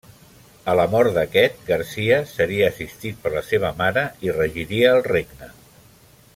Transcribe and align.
A 0.71 0.73
la 0.77 0.85
mort 0.93 1.11
d'aquest, 1.17 1.59
Garcia 1.67 2.17
seria 2.31 2.71
assistit 2.73 3.21
per 3.27 3.35
la 3.37 3.45
seva 3.53 3.73
mare 3.83 4.07
i 4.29 4.35
regiria 4.41 4.97
el 4.97 5.07
regne. 5.13 5.55